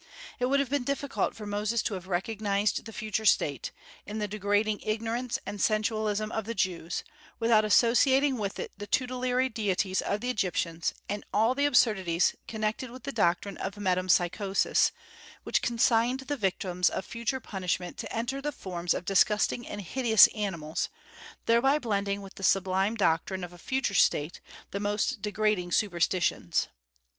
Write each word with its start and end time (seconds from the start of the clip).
It 0.39 0.47
would 0.47 0.59
have 0.59 0.71
been 0.71 0.83
difficult 0.83 1.35
for 1.35 1.45
Moses 1.45 1.83
to 1.83 1.93
have 1.93 2.07
recognized 2.07 2.85
the 2.85 2.91
future 2.91 3.23
state, 3.23 3.71
in 4.03 4.17
the 4.17 4.27
degrading 4.27 4.79
ignorance 4.81 5.37
and 5.45 5.61
sensualism 5.61 6.31
of 6.31 6.45
the 6.45 6.55
Jews, 6.55 7.03
without 7.39 7.63
associating 7.63 8.39
with 8.39 8.57
it 8.59 8.71
the 8.79 8.87
tutelary 8.87 9.47
deities 9.47 10.01
of 10.01 10.19
the 10.21 10.31
Egyptians 10.31 10.95
and 11.07 11.23
all 11.31 11.53
the 11.53 11.67
absurdities 11.67 12.35
connected 12.47 12.89
with 12.89 13.03
the 13.03 13.11
doctrine 13.11 13.57
of 13.57 13.75
metempsychosis, 13.77 14.91
which 15.43 15.61
consigned 15.61 16.21
the 16.21 16.35
victims 16.35 16.89
of 16.89 17.05
future 17.05 17.39
punishment 17.39 17.97
to 17.97 18.11
enter 18.11 18.41
the 18.41 18.51
forms 18.51 18.95
of 18.95 19.05
disgusting 19.05 19.67
and 19.67 19.83
hideous 19.83 20.25
animals, 20.33 20.89
thereby 21.45 21.77
blending 21.77 22.23
with 22.23 22.33
the 22.33 22.41
sublime 22.43 22.95
doctrine 22.95 23.43
of 23.43 23.53
a 23.53 23.59
future 23.59 23.93
state 23.93 24.41
the 24.71 24.79
most 24.79 25.21
degrading 25.21 25.71
superstitions. 25.71 26.69